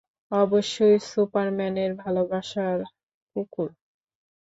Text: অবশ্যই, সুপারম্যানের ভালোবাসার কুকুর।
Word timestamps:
অবশ্যই, 0.31 0.97
সুপারম্যানের 1.09 1.91
ভালোবাসার 1.95 2.77
কুকুর। 3.31 3.69